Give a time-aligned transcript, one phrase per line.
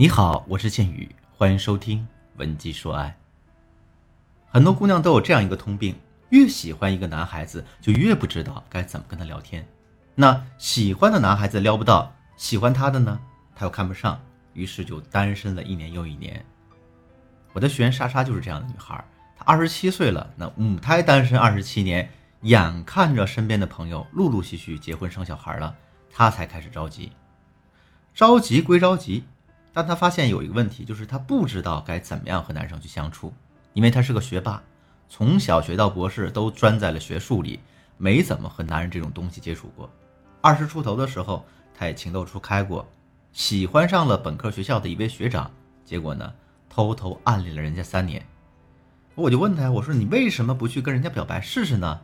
[0.00, 3.14] 你好，我是剑宇，欢迎收听文姬说爱。
[4.48, 5.94] 很多姑娘都有这样一个通病：
[6.30, 9.62] 越喜欢一个男孩子，就越不知道该怎么跟他聊天。
[10.14, 13.20] 那喜欢的男孩子撩不到，喜欢他的呢，
[13.54, 14.18] 他又看不上，
[14.54, 16.42] 于是就单身了一年又一年。
[17.52, 19.04] 我的学员莎莎就是这样的女孩，
[19.36, 22.10] 她二十七岁了，那母胎单身二十七年，
[22.40, 25.76] 眼看着身边的朋友陆陆续续结婚生小孩了，
[26.10, 27.12] 她才开始着急。
[28.14, 29.24] 着急归着急。
[29.72, 33.32] 但他发现有一个问题，就是他不知道该怎么样和男生去相处，
[33.72, 34.62] 因为他是个学霸，
[35.08, 37.60] 从小学到博士都钻在了学术里，
[37.96, 39.88] 没怎么和男人这种东西接触过。
[40.40, 42.88] 二十出头的时候，他也情窦初开过，
[43.32, 45.50] 喜欢上了本科学校的一位学长，
[45.84, 46.32] 结果呢，
[46.68, 48.24] 偷偷暗恋了人家三年。
[49.14, 52.00] 我就问他，我说你为什么不去跟人家表白试试呢？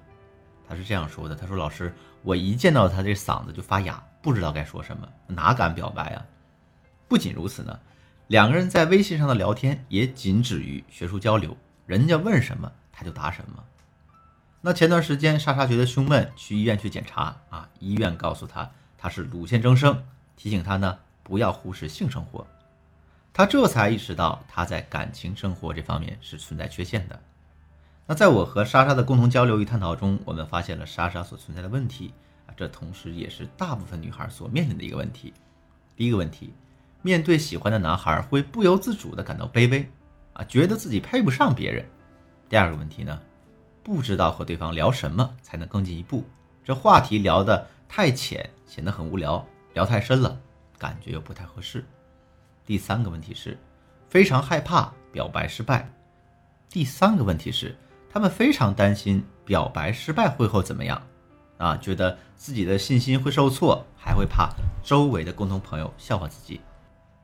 [0.68, 6.26] 他是这样说的，他说老师，我一见到他这嗓子就发哑，不知道该说什么，哪敢表白啊？
[7.08, 7.78] 不仅如此呢，
[8.26, 13.62] 两个人在微信上的聊天也仅止于学术交流，人家问什么他就答什么。
[14.62, 20.02] 那前段时间莎莎觉得胸闷，去医院去检查啊，医院告诉她她是乳腺增生，
[20.36, 22.44] 提醒她呢不要忽视性生活。
[23.32, 27.22] 她这才意识到她在感情生活这方面是存在缺陷的。
[28.06, 32.12] 那在我和莎莎的共同交流与探讨中，我们发现了莎莎所存在的问题
[32.48, 35.32] 啊，这同时也是大部分女孩所面临的一个问题。
[35.94, 36.52] 第一个问题。
[37.06, 39.88] 面对喜欢的男孩，会不由自主的感到卑微，
[40.32, 41.86] 啊，觉得自己配不上别人。
[42.48, 43.16] 第二个问题呢，
[43.84, 46.24] 不知道和对方聊什么才能更进一步，
[46.64, 49.40] 这话题聊得太浅，显得很无聊；
[49.72, 50.36] 聊太深了，
[50.78, 51.84] 感觉又不太合适。
[52.64, 53.56] 第三个问题是，
[54.08, 55.88] 非常害怕表白失败。
[56.68, 57.76] 第三个问题是，
[58.10, 61.00] 他们非常担心表白失败会后怎么样，
[61.56, 64.50] 啊，觉得自己的信心会受挫，还会怕
[64.82, 66.60] 周围的共同朋友笑话自己。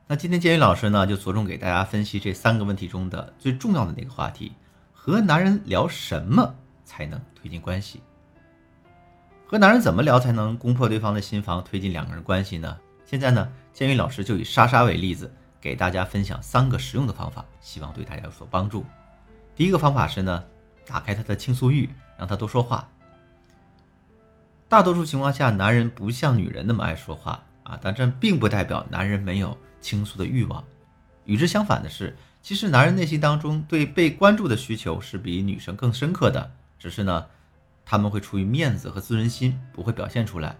[0.05, 4.51] 那今天建宇老师呢，就着重给大家分析这三个问题中的最重要的那个话题：
[4.91, 6.53] 和男人聊什么
[6.83, 8.01] 才能推进关系？
[9.47, 12.77] 和男人怎么聊才能攻破对方的心房，推进两个人关系呢？
[13.05, 18.85] 现在呢，建宇老师就以莎莎为例子，给大家分享三个实用的方法，希望对大家有所帮助。
[19.55, 20.43] 第一个方法是呢，
[20.85, 22.89] 打开他的倾诉欲，让他多说话。
[24.67, 29.57] 大多数情况下，男人不像女人那么爱说话啊，但这并不代表男人没有。
[29.83, 30.63] 倾诉的欲望，
[31.25, 36.49] 与之相反的是，其实男人内心当中对被关注的需求是比女生更深刻的，
[36.79, 37.27] 只是呢，
[37.85, 40.55] 他们会出于面子和自尊心不会表现出来。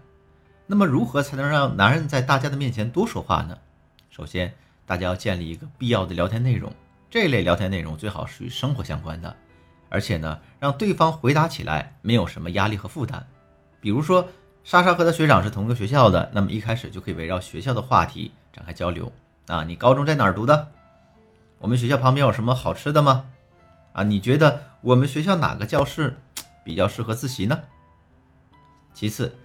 [0.66, 3.58] 那么，如何才能让男人在大家的面前多说话呢？
[4.10, 4.54] 首先，
[4.86, 6.72] 大家要建立一个必要的聊天内容，
[7.10, 9.34] 这类聊天内容最好是与生活相关的，
[9.88, 13.26] 而且呢，让对方回答起来没有什么压力和负担。
[13.80, 14.26] 比如说，
[14.64, 18.32] 莎莎和她学长是同一个学校的，那么一开始就可以围绕学校的话题。
[18.50, 19.12] 展开交流
[19.48, 19.64] 啊！
[19.64, 20.70] 你高中在哪儿读的？
[21.58, 23.26] 我们学校旁边有什么好吃的吗？
[23.92, 26.16] 啊，你觉得我们学校哪个教室
[26.64, 27.60] 比较适合自习呢？
[28.94, 29.36] 其次，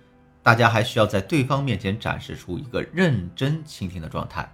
[0.42, 4.48] 大家还需要在对方面前展示出一个认真倾听的状态，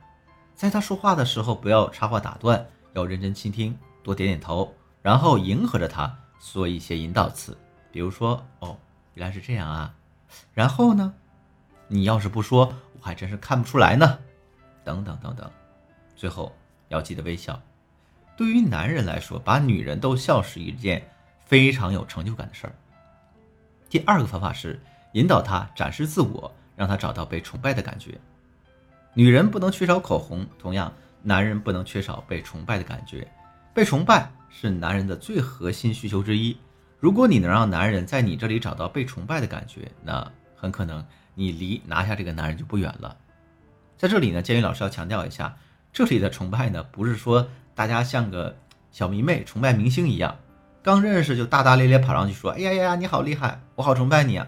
[0.56, 7.56] 在他说话的时候不要插话打断，要认真倾听，多点点头，然后迎合着他说一些引导词，
[7.92, 8.78] 比如说：“哦，
[9.16, 9.94] 原来是这样啊。”
[10.54, 11.14] 然后呢，
[11.88, 14.20] 你要是不说，我还真是看不出来呢。
[14.84, 15.50] 等等等等，
[16.16, 16.56] 最后
[16.90, 17.60] 要记得微笑。
[18.38, 21.10] 对于男人来说，把女人逗笑是一件
[21.46, 22.74] 非常有成就感的事儿。
[23.90, 24.80] 第二个方法是
[25.14, 28.20] 引导他展示自我，让他找到被崇拜的感觉。
[29.14, 30.92] 女人不能缺少口红，同样，
[31.22, 33.28] 男人不能缺少被崇拜的感觉。
[33.74, 36.58] 被崇拜是男人的最核心需求之一。
[37.06, 41.06] 如果你能让男人在你这里找到被崇拜的感觉，那很可能
[41.36, 43.16] 你离拿下这个男人就不远了。
[43.96, 45.56] 在这里呢，建宇老师要强调一下，
[45.94, 48.58] 这里的崇拜呢，不是说大家像个
[48.90, 50.36] 小迷妹崇拜明星一样，
[50.82, 54.48] 刚认识就大大咧咧跑上去说：“哎呀呀，你好厉害，我好崇拜你啊！”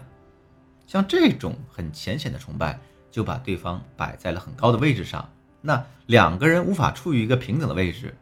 [0.84, 2.76] 像这种很浅显的崇拜，
[3.08, 5.30] 就把对方摆在了很高的位置上，
[5.60, 8.12] 那两个人无法处于一个平等的位置，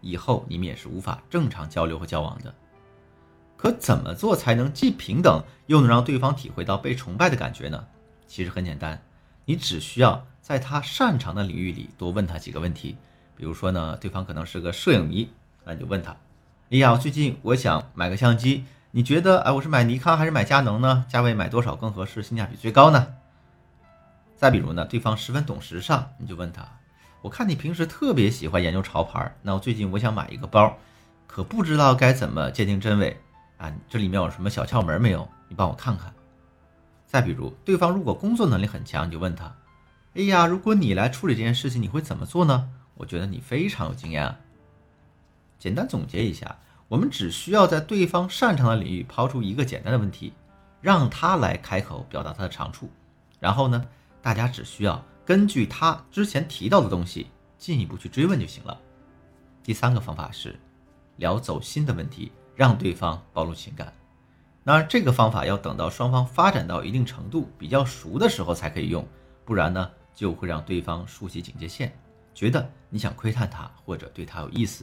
[0.00, 2.52] 以后你们也是无法正常交流和交往的。
[3.56, 7.86] 可怎么做才能既平等又能让对方体会到被崇拜的感觉呢？
[8.26, 9.02] 其实很简单，
[9.44, 10.26] 你只需要。
[10.40, 12.96] 在他擅长的领域里多问他几个问题，
[13.34, 15.28] 比如说呢，对方可能是个摄影迷，
[15.64, 16.12] 那你就问他：
[16.70, 21.04] 哎呀，最近我想买个相机，你觉得哎，我是买尼康还是买佳能呢？
[21.08, 23.08] 价位买多少更合适，性价比最高呢？
[24.36, 26.78] 再比如呢，对方十分懂时尚，你就问他：
[27.22, 30.78] 我看你平时特别喜欢研究潮牌，那我最近我想买一个包，
[31.26, 33.18] 可不知道该怎么鉴定真伪
[33.56, 33.72] 啊？
[33.88, 35.28] 这里面有什么小窍门没有？
[35.48, 36.12] 你帮我看看。
[37.06, 39.54] 再比如，对方如果工作能力很强，你就问他。
[40.14, 42.70] 哎呀，如果你来处理这件事情，你会怎么做呢？
[42.94, 44.38] 我觉得你非常有经验啊。
[45.58, 46.58] 简单总结一下，
[46.88, 50.32] 我们只需要在对方擅长的领域抛出一个简单的问题，
[50.80, 52.90] 让他来开口表达他的长处，
[53.38, 53.84] 然后呢，
[54.22, 58.78] 大家只需要根据他之前提到的东西进一步去追问就行了。
[59.62, 60.58] 第三个方法是
[61.16, 63.92] 聊走心的问题，让对方暴露情感。
[64.64, 69.06] 那这个方法要等到双方发展到一定程度、比较熟的时候才可以用，
[69.44, 69.88] 不然呢？
[70.12, 71.92] 就会让对方竖起警戒线，
[72.34, 74.82] 觉得你想窥探他或者对他有意思。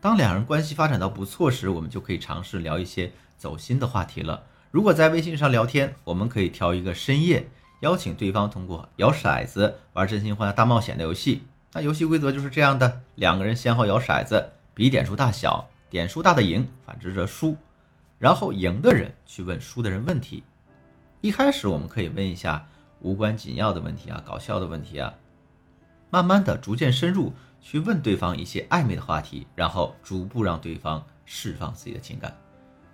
[0.00, 4.42] 当两人关系发展到不错时，我们就可以尝试聊一些走心的话题了。
[4.70, 7.46] 如果在微信上聊天，我们可以挑一个深夜，
[7.80, 11.42] 邀请对方通过摇骰子玩真心话大冒险的游戏。
[11.74, 17.56] 那游戏规则就是这样的：两个人先后摇骰子，比点数大小，点数大的赢，反之则输。
[18.18, 20.42] 然后赢的人去问输的人问题。
[21.20, 22.66] 一开始我们可以问一下。
[23.00, 25.14] 无关紧要的问题啊，搞笑的问题啊，
[26.10, 32.34] 慢慢的逐渐深入去问对方一些暧昧的话题，然后逐步让对方释放自己的情感。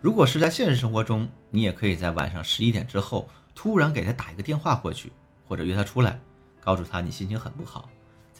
[0.01, 5.13] 如果是在现实生活中，你也可以在晚上十一点之后突然给他打一个电话过去，
[5.47, 6.21] 或者约他出来，
[6.61, 7.89] 告诉他你心情很不好，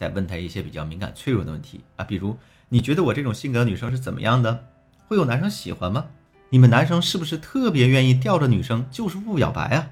[0.01, 2.35] 再问他一些比较敏感脆弱的问题啊，比如
[2.69, 4.67] 你觉得我这种性格的女生是怎么样的？
[5.05, 6.07] 会有男生喜欢吗？
[6.49, 9.91] 你们男生是不是特别愿意吊着女生就是不表白啊？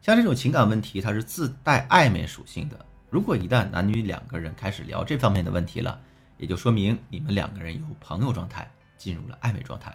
[0.00, 2.86] 像这种情感问题，它是自带暧昧属性的。
[3.10, 6.00] 如果一旦男女两个人开始聊这方面的问题了，
[6.38, 8.66] 也就说明你们两个人由朋友状态
[8.96, 9.94] 进入了暧昧状态。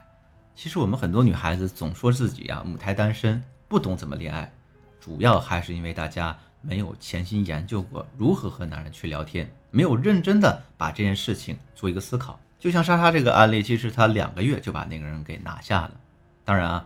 [0.55, 4.53] 其实我们很多女孩子总说自己啊母胎单身，不懂怎么恋爱，
[4.99, 6.37] 主要还是因为大家
[6.67, 12.37] 没有潜心研究过如何和男人去聊天，没有认真的把这件事情做一个思考。
[12.59, 15.91] 就像莎莎这个案例，其实她两个月就把那个人给拿下了。
[16.43, 16.85] 当然啊。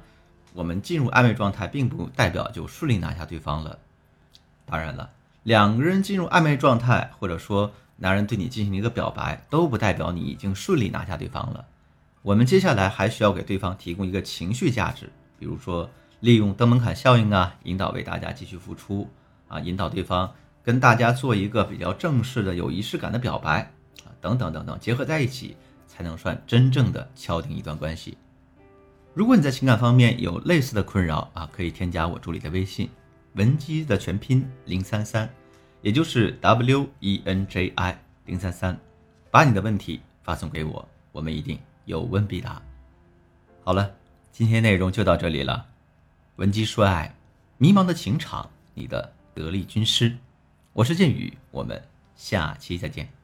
[0.54, 3.80] 我们进入暧昧状态，并不代表就顺利拿下对方了。
[4.66, 5.10] 当然了，
[5.44, 11.66] 两个人进入暧昧状态，或者说男人对你进行了一个表白，都不代表你已经顺利拿下对方了。
[12.22, 15.90] 我们接下来还需要给对方提供一个情绪价值，比如说
[16.20, 19.10] 利用登门槛效应啊，引导为大家继续付出
[19.52, 20.34] 啊，引导对方
[20.64, 23.62] 跟大家做一个比较正式的、有仪式感的表白
[24.06, 25.58] 啊，等等等等，结合在一起，
[25.88, 28.18] 才能算真正的敲定一段关系。
[29.14, 32.90] 如果你在情感方面有类似的困扰啊，可以添加我助理的微信，
[33.34, 35.30] 文姬的全拼零三三，
[35.82, 38.80] 也就是 W E N J I 零三三，
[39.30, 42.62] 把你的问题发送给我，我们一定有问必答。
[43.66, 43.92] 好了，
[44.32, 45.66] 今天内容就到这里了。
[46.38, 47.14] 文姬说爱，
[47.58, 50.18] 迷茫的情场，你的得力军师，
[50.74, 51.82] 我是剑宇，我们
[52.16, 53.21] 下期再见。